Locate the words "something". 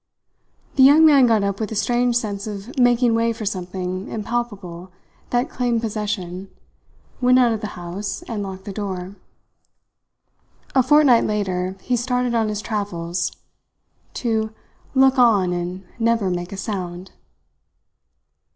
3.45-4.07